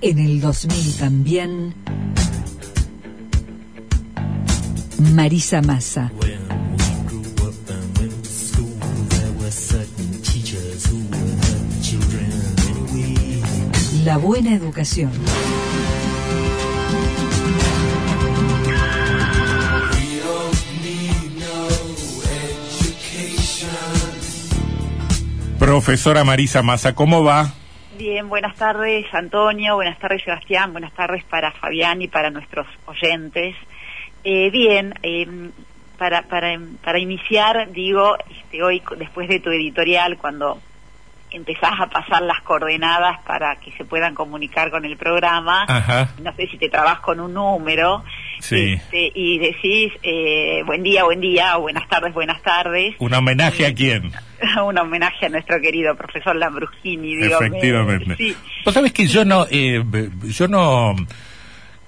[0.00, 1.74] En el 2000 también.
[5.14, 6.12] Marisa Massa.
[14.04, 15.10] La buena educación.
[25.58, 27.54] Profesora Marisa Massa, ¿cómo va?
[27.96, 33.54] Bien, buenas tardes Antonio, buenas tardes Sebastián, buenas tardes para Fabián y para nuestros oyentes.
[34.24, 35.26] Eh, bien, eh,
[35.96, 40.60] para, para, para iniciar, digo, este, hoy después de tu editorial, cuando
[41.30, 46.10] empezás a pasar las coordenadas para que se puedan comunicar con el programa, Ajá.
[46.22, 48.04] no sé si te trabas con un número,
[48.40, 48.74] Sí.
[48.74, 53.66] este, y decís eh, buen día, buen día, o buenas tardes, buenas tardes, ¿Un homenaje
[53.66, 54.12] a quién?
[54.66, 58.16] un homenaje a nuestro querido profesor Lambrusini, digo, me- Efectivamente.
[58.16, 58.36] sí.
[58.64, 59.82] Vos sabés que yo no, eh,
[60.24, 60.94] yo no,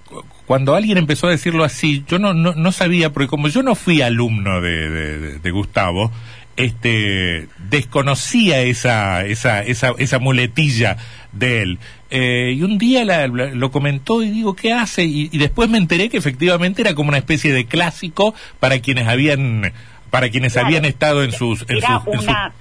[0.04, 3.62] cu- cuando alguien empezó a decirlo así, yo no, no, no sabía, porque como yo
[3.62, 6.10] no fui alumno de, de- de- de Gustavo,
[6.56, 10.96] este, desconocía esa, esa, esa, esa muletilla
[11.32, 11.78] de él.
[12.10, 15.04] Eh, y un día la- la- lo comentó y digo, ¿qué hace?
[15.04, 19.06] Y, y después me enteré que efectivamente era como una especie de clásico para quienes
[19.06, 19.72] habían,
[20.10, 20.66] para quienes Claro.
[20.68, 22.52] habían estado en sus, en era sus- en sus- una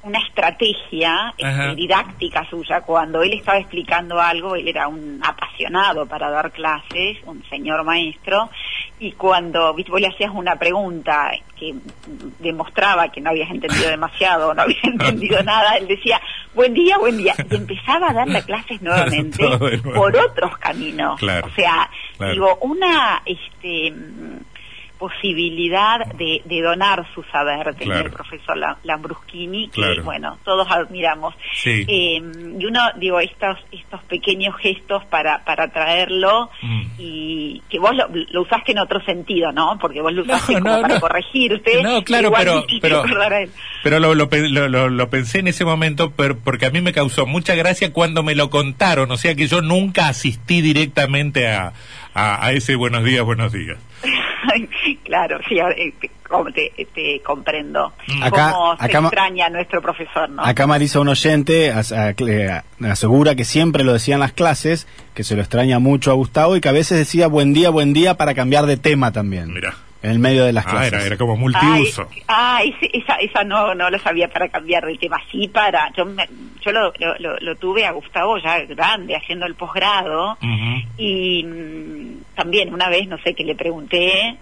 [0.00, 1.74] una estrategia este, Ajá.
[1.74, 7.42] didáctica suya cuando él estaba explicando algo él era un apasionado para dar clases un
[7.50, 8.48] señor maestro
[9.00, 11.74] y cuando vos le hacías una pregunta que
[12.38, 16.20] demostraba que no habías entendido demasiado no habías entendido nada él decía
[16.54, 19.44] buen día buen día y empezaba a darle clases nuevamente
[19.94, 21.48] por otros caminos Claro.
[21.48, 22.32] o sea Claro.
[22.32, 23.92] digo una este
[24.98, 28.06] posibilidad de, de donar su saber tenía Claro.
[28.08, 30.02] el profesor La- Lambruschini que Claro.
[30.04, 31.84] bueno todos admiramos Sí.
[31.88, 32.20] Eh,
[32.58, 36.82] y uno digo estos estos pequeños gestos para para traerlo Mm.
[36.98, 40.54] y que vos lo, lo usaste en otro sentido no porque vos lo No, usaste
[40.54, 41.00] como no, para no.
[41.00, 43.50] corregirte No, claro, igual pero- pero- acordar a él.
[43.82, 46.80] Pero lo, lo, pe- lo- lo- lo pensé en ese momento pero- porque a mí
[46.80, 51.48] me causó mucha gracia cuando me lo contaron, o sea que yo nunca asistí directamente
[51.48, 51.72] a,
[52.14, 53.78] a, a ese buenos días, buenos días.
[55.04, 56.72] Claro sí eh, te, como te,
[57.24, 61.70] comprendo Acá- cómo se acá ma- extraña a nuestro profesor no Acá Marisa, un oyente,
[61.72, 65.78] as- a- eh, asegura que siempre lo decía en las clases, que se lo extraña
[65.78, 68.76] mucho a Gustavo y que a veces decía buen día, buen día para cambiar de
[68.76, 69.52] tema también.
[69.52, 69.74] Mira.
[70.00, 70.92] En el medio de las Ah, clases.
[70.92, 72.08] era, era como multiuso.
[72.10, 75.16] Ay, ah, ese- esa, esa no, no lo sabía para cambiar de tema.
[75.32, 75.90] Sí, para.
[75.96, 76.28] Yo, me-
[76.60, 80.38] yo lo, lo, lo- lo tuve a Gustavo ya grande, haciendo el posgrado.
[80.96, 84.36] Y mm, también una vez, no sé, que le pregunté,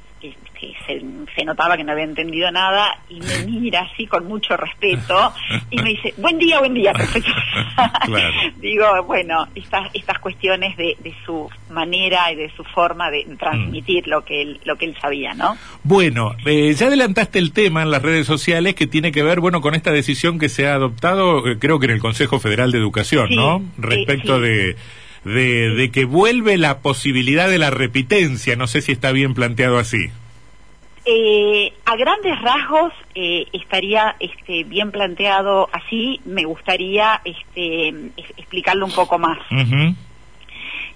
[0.59, 1.03] que, se,
[1.35, 5.33] se notaba que no había entendido nada, y me mira así con mucho respeto,
[5.71, 7.35] y me dice, buen día, buen día, profesor.
[8.07, 8.35] Claro.
[8.61, 14.07] Digo, bueno, estas, estas cuestiones de, de su manera y de su forma de transmitir
[14.07, 15.57] lo que él, lo que él sabía, ¿no?
[15.83, 19.61] Bueno, eh, ya adelantaste el tema en las redes sociales que tiene que ver, bueno,
[19.61, 22.79] con esta decisión que se ha adoptado, eh, creo que en el Consejo Federal de
[22.79, 23.63] Educación, Sí, ¿no?
[23.79, 24.43] Respecto sí.
[24.43, 24.77] de,
[25.25, 29.79] de, de que vuelve la posibilidad de la repitencia, no sé si está bien planteado
[29.79, 30.11] así.
[31.09, 36.21] Eh, a grandes rasgos eh, estaría este, bien planteado así.
[36.25, 39.39] Me gustaría este, es- explicarlo un poco más.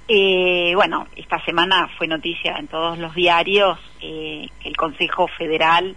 [0.08, 5.94] Eh, bueno, esta semana fue noticia en todos los diarios que el Consejo Federal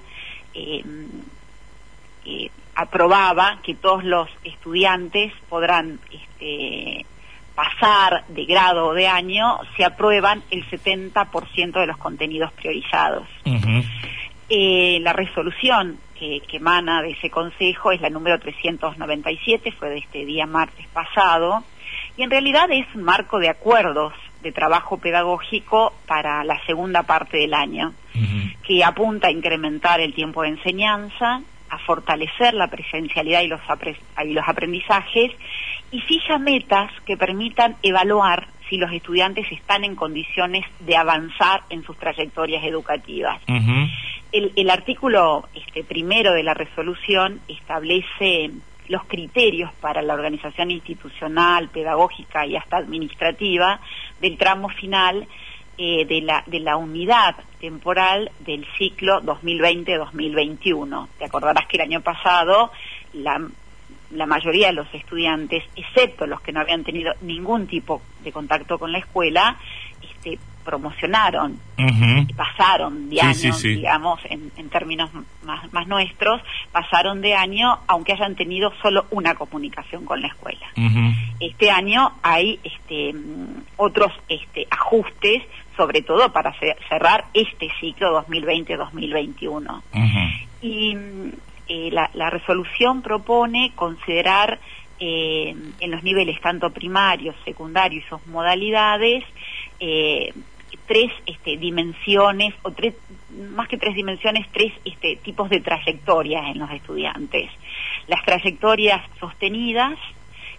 [2.75, 7.05] aprobaba que todos los estudiantes podrán este,
[7.55, 13.27] pasar de grado o de año si aprueban el 70% de los contenidos priorizados.
[14.49, 19.97] Eh, la resolución que, que emana de ese consejo es la número 397, fue de
[19.99, 21.63] este día martes pasado,
[22.17, 24.13] y en realidad es un marco de acuerdos
[24.43, 27.93] de trabajo pedagógico para la segunda parte del año,
[28.67, 31.41] que apunta a incrementar el tiempo de enseñanza,
[31.73, 35.31] a fortalecer la presencialidad y los, apre- y los aprendizajes,
[35.91, 41.83] y fija metas que permitan evaluar si los estudiantes están en condiciones de avanzar en
[41.83, 43.39] sus trayectorias educativas.
[44.31, 48.49] El, el artículo este, primero de la resolución establece
[48.87, 53.79] los criterios para la organización institucional, pedagógica y hasta administrativa
[54.19, 55.27] del tramo final
[55.77, 61.07] eh, de, la, de la unidad temporal del ciclo 2020-2021.
[61.17, 62.71] Te acordarás que el año pasado
[63.13, 63.41] la,
[64.11, 68.77] la mayoría de los estudiantes, excepto los que no habían tenido ningún tipo de contacto
[68.77, 69.57] con la escuela,
[70.01, 73.75] este, promocionaron y pasaron de Sí, año, sí, sí.
[73.75, 75.09] digamos, en, en términos
[75.43, 76.41] más, más nuestros,
[76.71, 80.65] pasaron de año aunque hayan tenido solo una comunicación con la escuela.
[81.41, 85.43] Este año hay este, mm, otros este, ajustes,
[85.77, 89.81] sobre todo para ce- cerrar este ciclo 2020-2021.
[89.93, 90.19] Ujú.
[90.61, 90.97] Y
[91.67, 94.59] eh, la, la resolución propone considerar
[94.99, 99.23] eh, en los niveles tanto primarios, secundarios y sus modalidades
[99.79, 100.33] eh,
[100.87, 102.93] tres este, dimensiones, o tres,
[103.55, 107.49] más que tres dimensiones, tres este, tipos de trayectorias en los estudiantes.
[108.07, 109.97] Las trayectorias sostenidas,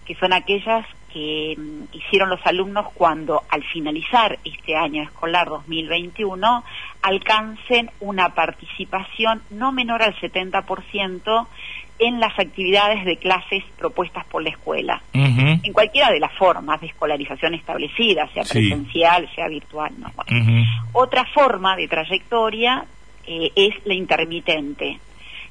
[0.05, 0.85] que son aquellas
[1.15, 6.63] que mm, hicieron los alumnos cuando al finalizar este año escolar 2021
[7.01, 11.47] alcancen una participación no menor al 70%
[11.99, 16.87] en las actividades de clases propuestas por la escuela, en cualquiera de las formas de
[16.87, 18.67] escolarización establecidas, sea Sí.
[18.69, 19.93] presencial, sea virtual.
[19.97, 20.11] ¿no?
[20.17, 20.63] Bueno, Ujú.
[20.91, 22.83] otra forma de trayectoria
[23.25, 24.99] eh, es la intermitente,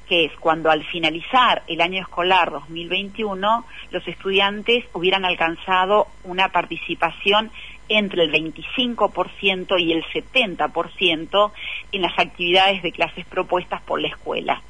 [0.07, 7.51] que es cuando al finalizar el año escolar 2021 los estudiantes hubieran alcanzado una participación
[7.89, 11.51] entre el 25% y el 70%
[11.91, 14.61] en las actividades de clases propuestas por la escuela.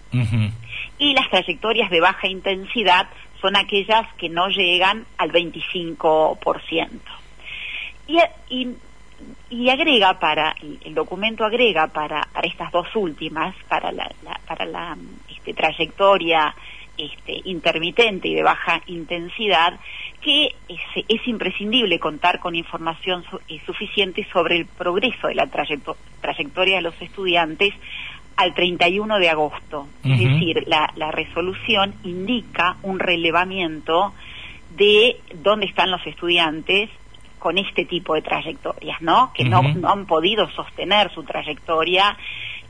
[0.98, 3.08] Y las trayectorias de baja intensidad
[3.42, 6.90] son aquellas que no llegan al 25%.
[8.08, 8.76] Y, y,
[9.50, 14.66] y agrega para, el, documento agrega para, para estas dos últimas, para la, la- para
[14.66, 14.98] la
[15.30, 16.54] este, trayectoria
[16.98, 19.80] este, intermitente y de baja intensidad,
[20.22, 25.46] que es, es imprescindible contar con información su- eh, suficiente sobre el progreso de la
[25.48, 27.74] trayecto- trayectoria de los estudiantes
[28.38, 29.88] al 31 de agosto.
[30.04, 34.14] Es decir, la, la resolución indica un relevamiento
[34.76, 36.90] de dónde están los estudiantes
[37.46, 39.32] con este tipo de trayectorias, ¿no?
[39.32, 42.18] Que no, han podido sostener su trayectoria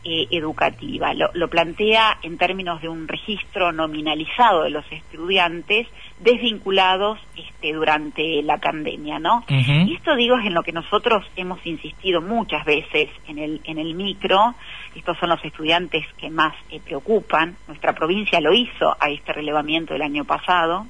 [0.04, 1.14] eh, educativa.
[1.14, 5.88] Lo, lo plantea en términos de un registro nominalizado de los estudiantes
[6.20, 9.46] desvinculados este, durante la pandemia, ¿no?
[9.48, 13.78] Y esto digo es en lo que nosotros hemos insistido muchas veces en el, en
[13.78, 14.56] el micro.
[14.94, 17.56] Estos son los estudiantes que más eh, preocupan.
[17.70, 20.86] Nuestra provincia lo hizo a este relevamiento el año pasado.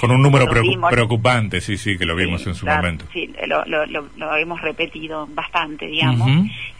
[0.00, 0.90] Con un número Lo preocu- vimos.
[0.90, 3.04] preocupante, sí, sí, que lo vimos Sí, en su claro, momento.
[3.12, 6.28] Sí, lo, lo, lo- lo hemos repetido bastante, digamos.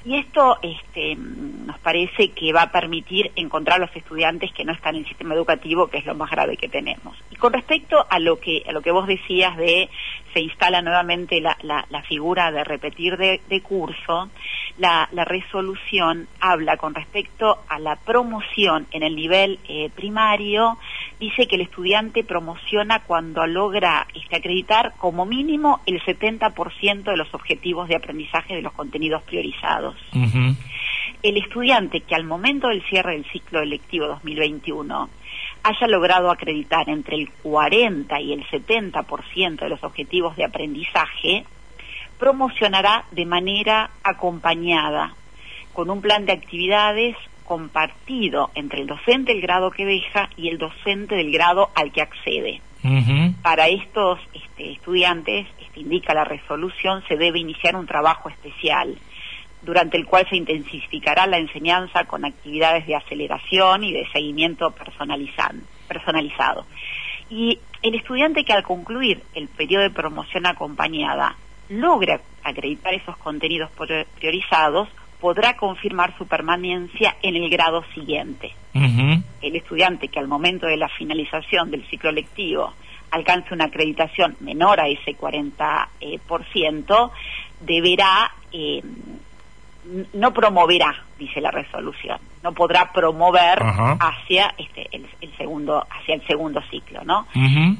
[0.04, 4.72] Y esto este, nos parece que va a permitir encontrar a los estudiantes que no
[4.72, 7.16] están en el sistema educativo, que es lo más grave que tenemos.
[7.30, 9.88] Y con respecto a lo que, a lo que vos decías de
[10.36, 14.28] se instala nuevamente la, la, la figura de repetir de, de curso,
[14.76, 20.76] la, la resolución habla con respecto a la promoción en el nivel eh, primario,
[21.18, 27.32] dice que el estudiante promociona cuando logra este, acreditar como mínimo el 70% de los
[27.32, 29.96] objetivos de aprendizaje de los contenidos priorizados.
[31.22, 35.08] El estudiante que al momento del cierre del ciclo electivo 2021
[35.66, 41.44] haya logrado acreditar entre el 40 y el 70% de los objetivos de aprendizaje,
[42.18, 45.14] promocionará de manera acompañada,
[45.72, 50.58] con un plan de actividades compartido entre el docente del grado que deja y el
[50.58, 52.60] docente del grado al que accede.
[53.42, 58.96] Para estos este, estudiantes, este, indica la resolución, se debe iniciar un trabajo especial
[59.66, 64.70] durante el cual se intensificará la enseñanza con actividades de aceleración y de seguimiento
[65.88, 66.64] personalizado.
[67.28, 71.36] Y el estudiante que al concluir el periodo de promoción acompañada
[71.68, 74.88] logra acreditar esos contenidos prior- priorizados,
[75.20, 78.52] podrá confirmar su permanencia en el grado siguiente
[79.40, 82.72] el estudiante que al momento de la finalización del ciclo lectivo
[83.10, 87.10] alcance una acreditación menor a ese 40%, eh, por ciento,
[87.60, 88.82] deberá, eh,
[90.14, 93.96] no promoverá, dice la resolución, no podrá promover Ajá.
[94.00, 97.26] hacia este, el, el segundo, hacia el segundo ciclo, ¿no?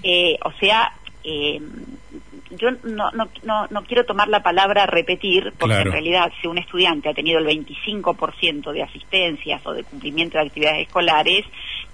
[0.03, 0.93] Eh, o sea,
[1.25, 1.61] eh,
[2.51, 5.91] yo no, no, no, no quiero tomar la palabra repetir, porque Claro.
[5.91, 10.45] en realidad si un estudiante ha tenido el 25% de asistencias o de cumplimiento de
[10.47, 11.45] actividades escolares,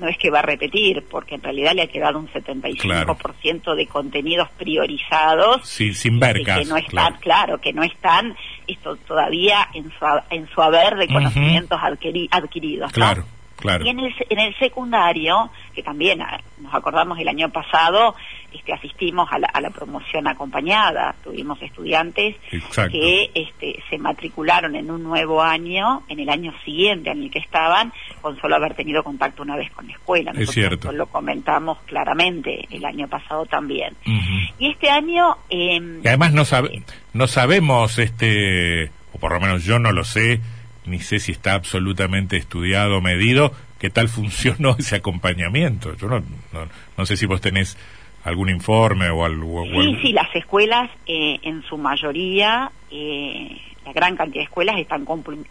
[0.03, 3.87] no es que va a repetir, porque en realidad le ha quedado un 75% de
[3.87, 7.17] contenidos priorizados Sí, sin ver y que no están, claro.
[7.21, 7.61] claro.
[7.61, 8.35] que no están
[8.67, 12.91] esto todavía en su, en su haber de conocimientos adquiri- adquiridos.
[12.91, 12.95] ¿no?
[12.95, 13.25] Claro.
[13.63, 13.87] Claro.
[13.87, 18.15] Y en el, en el secundario, que también ah, nos acordamos el año pasado,
[18.53, 21.15] este, asistimos a la, a la promoción acompañada.
[21.25, 22.93] Tuvimos estudiantes Exacto.
[22.93, 27.39] que este, se matricularon en un nuevo año, en el año siguiente en el que
[27.39, 30.33] estaban, con solo haber tenido contacto una vez con la escuela.
[30.33, 30.93] Es Nosotros cierto.
[30.93, 33.95] Lo comentamos claramente el año pasado también.
[34.59, 35.37] Y este año...
[35.49, 36.83] eh, Y además no, sabe-
[37.15, 40.41] no sabemos, este, o por lo menos yo no lo sé,
[40.87, 45.97] ni sé si está absolutamente estudiado o medido, qué tal funcionó ese acompañamiento.
[45.97, 46.21] Yo no,
[46.53, 47.77] no, no sé si vos tenés
[48.25, 49.65] algún informe o algo.
[49.65, 54.79] Sí, algo- sí, las escuelas eh, en su mayoría, eh, la gran cantidad de escuelas
[54.79, 55.05] están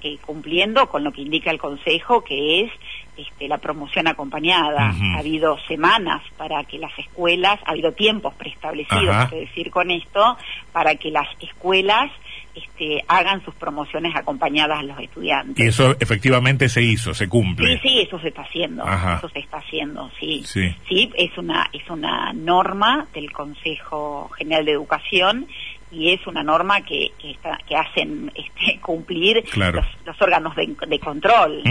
[0.04, 2.72] eh, cumpliendo con lo que indica el Consejo, que es
[3.18, 4.94] este, la promoción acompañada.
[5.16, 10.38] Ha habido semanas para que las escuelas, ha habido tiempos preestablecidos, quiero decir con esto,
[10.72, 12.10] para que las escuelas
[12.56, 15.64] este, hagan sus promociones acompañadas a los estudiantes.
[15.64, 17.80] Y eso efectivamente se hizo, se cumple.
[17.80, 19.18] Sí, sí, eso se está haciendo, Ajá.
[19.18, 20.44] eso se está haciendo, sí.
[20.46, 20.76] Sí.
[20.88, 25.48] Sí, es una es una norma del Consejo General de Educación
[25.92, 29.82] y es una norma que que, está- que hacen este, cumplir Claro.
[29.82, 31.62] los, los órganos de, de control.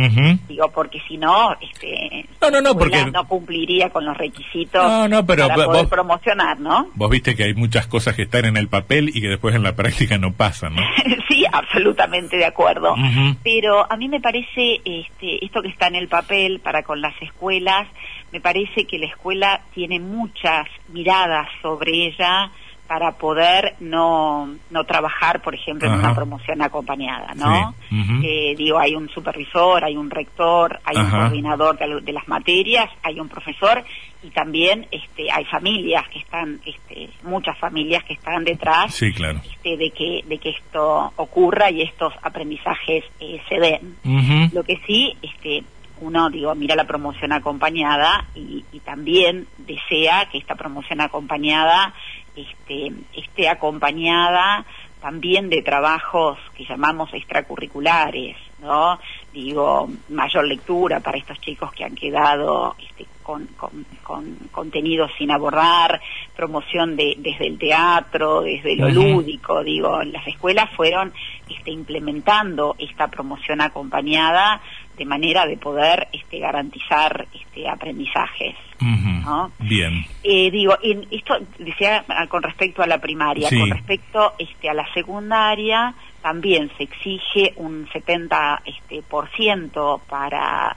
[0.48, 5.08] Digo, porque si no, este, No, no, no, porque- no cumpliría con los requisitos No,
[5.08, 6.88] no, pero para poder vos- promocionar, ¿no?
[6.94, 9.62] Vos viste que hay muchas cosas que están en el papel y que después en
[9.62, 10.82] la práctica no pasan, ¿no?
[11.28, 12.94] sí, absolutamente de acuerdo.
[13.42, 17.14] Pero a mí me parece este, esto que está en el papel para con las
[17.22, 17.86] escuelas,
[18.32, 22.50] me parece que la escuela tiene muchas miradas sobre ella
[22.90, 27.73] para poder no, no trabajar, por ejemplo, en una promoción acompañada, ¿no?
[27.88, 27.97] Sí.
[28.25, 33.20] Eh, digo, hay un supervisor, hay un rector, hay un coordinador de, las materias, hay
[33.20, 33.85] un profesor
[34.25, 39.40] y también este, hay familias que están, este, muchas familias que están detrás Sí, claro.
[39.49, 44.50] este, de que de que esto ocurra y estos aprendizajes eh, se den.
[44.52, 45.62] Lo que sí, este,
[46.00, 51.94] uno digo mira la promoción acompañada y, y también desea que esta promoción acompañada
[52.37, 54.64] este, acompañada
[55.00, 58.98] también de trabajos que llamamos extracurriculares, ¿no?
[59.32, 65.30] Digo, mayor lectura para estos chicos que han quedado este, con, con- con contenidos sin
[65.30, 66.00] abordar,
[66.36, 71.12] promoción de, desde el teatro, desde lo lúdico, digo, las escuelas fueron
[71.48, 74.60] este, implementando esta promoción acompañada
[74.96, 78.54] de manera de poder este, garantizar este, aprendizajes.
[78.80, 79.52] ¿no?
[79.58, 80.04] Bien.
[80.24, 83.58] Eh, digo, en esto decía ah, con respecto a la primaria, Sí.
[83.58, 90.76] con respecto este, a la secundaria también se exige un 70 este, por ciento para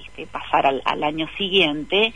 [0.00, 2.12] este, pasar al, año siguiente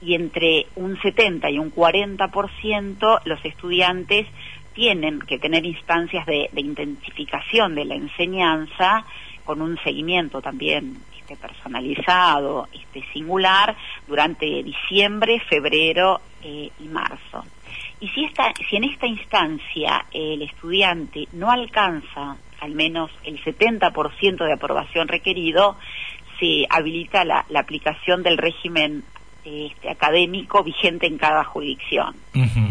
[0.00, 4.26] y entre un 70 y un 40 por ciento los estudiantes
[4.74, 9.04] tienen que tener instancias de, de intensificación de la enseñanza
[9.44, 17.44] con un seguimiento también este, personalizado, este, singular, durante diciembre, febrero eh, y marzo.
[18.02, 23.40] Y si, esta, si en esta instancia eh, el estudiante no alcanza al menos el
[23.42, 25.76] 70% de aprobación requerido,
[26.40, 29.04] se habilita la, la aplicación del régimen
[29.44, 32.16] eh, este, académico vigente en cada jurisdicción.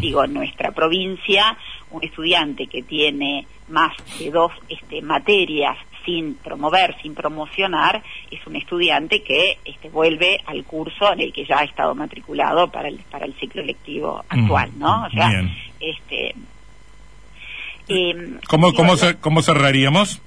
[0.01, 1.57] Digo, en nuestra provincia,
[1.91, 8.55] un estudiante que tiene más de dos este, materias sin promover, sin promocionar, es un
[8.55, 12.99] estudiante que este, vuelve al curso en el que ya ha estado matriculado para el,
[13.09, 15.05] para el ciclo lectivo actual, ¿no?
[15.05, 15.51] O sea, Bien.
[15.79, 16.35] este...
[17.87, 20.21] em, ¿Cómo, cómo, ¿Cómo cerraríamos?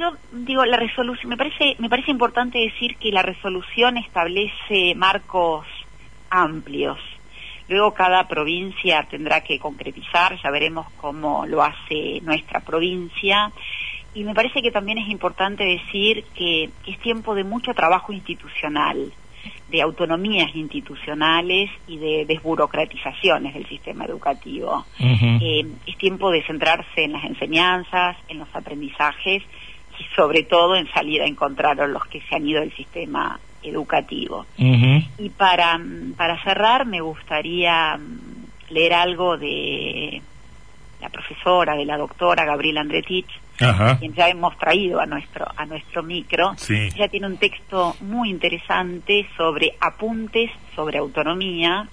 [0.00, 5.66] yo digo la resolución me parece me parece importante decir que la resolución establece marcos
[6.30, 6.98] amplios
[7.68, 13.52] luego cada provincia tendrá que concretizar ya veremos cómo lo hace nuestra provincia
[14.14, 18.12] y me parece que también es importante decir que, que es tiempo de mucho trabajo
[18.12, 19.12] institucional
[19.70, 24.84] de autonomías institucionales y de desburocratizaciones del sistema educativo.
[24.98, 29.42] Eh, es tiempo de centrarse en las enseñanzas, en los aprendizajes
[29.98, 33.38] y sobre todo en salir a encontrar a los que se han ido del sistema
[33.62, 34.46] educativo.
[34.56, 35.80] Y para,
[36.16, 40.20] para cerrar me gustaría mm, leer algo de
[41.00, 43.98] la profesora, de la doctora Gabriela Andretich, Ajá.
[43.98, 46.54] quien ya hemos traído a nuestro a nuestro micro.
[46.56, 46.88] Sí.
[46.94, 51.88] Ella tiene un texto muy interesante sobre apuntes sobre autonomía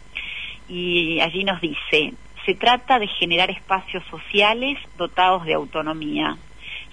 [0.69, 2.13] y allí nos dice,
[2.45, 6.37] se trata de generar espacios sociales dotados de autonomía,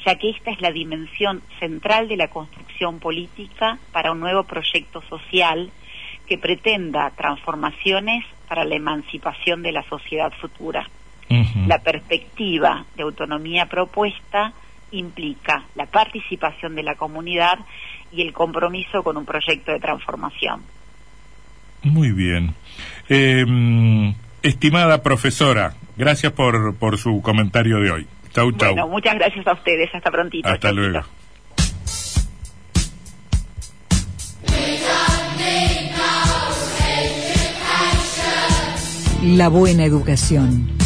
[0.04, 5.02] ya que esta es la dimensión central de la construcción política para un nuevo proyecto
[5.02, 5.70] social
[6.26, 10.88] que pretenda transformaciones para la emancipación de la sociedad futura.
[11.66, 14.52] La perspectiva de autonomía propuesta
[14.94, 17.58] implica la participación de la comunidad
[18.12, 20.62] y el compromiso con un proyecto de transformación.
[21.82, 22.54] Muy bien.
[23.08, 23.44] Eh,
[24.42, 28.06] estimada profesora, gracias por, por su comentario de hoy.
[28.32, 28.72] Chau, chau.
[28.72, 29.94] Bueno, muchas gracias a ustedes.
[29.94, 30.48] Hasta prontito.
[30.48, 31.02] Hasta Chau, luego.
[39.22, 40.83] La buena educación.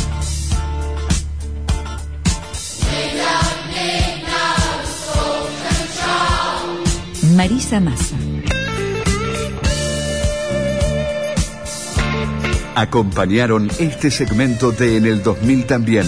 [7.38, 8.16] Marisa Massa.
[12.74, 16.06] Acompañaron este segmento de En el 2000 también.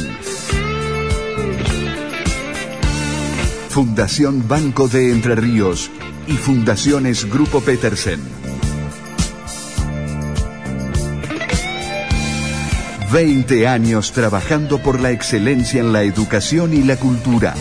[3.68, 5.92] Fundación Banco de Entre Ríos
[6.26, 8.18] y Fundaciones Grupo Petersen.
[13.12, 17.54] 20 años trabajando por la excelencia en la educación y la cultura.